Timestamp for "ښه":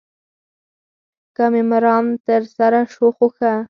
3.35-3.51